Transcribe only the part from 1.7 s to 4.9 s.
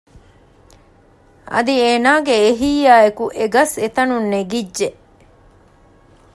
އޭނާގެ އެހީއާއެކު އެގަސް އެތަނުން ނެގިއްޖެ